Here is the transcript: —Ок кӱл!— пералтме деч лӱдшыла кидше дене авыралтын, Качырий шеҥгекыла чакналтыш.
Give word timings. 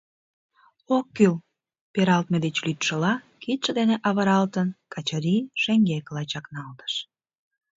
—Ок 0.97 1.05
кӱл!— 1.15 1.35
пералтме 1.93 2.37
деч 2.45 2.55
лӱдшыла 2.65 3.13
кидше 3.41 3.71
дене 3.79 3.95
авыралтын, 4.07 4.67
Качырий 4.93 5.43
шеҥгекыла 5.61 6.23
чакналтыш. 6.31 6.93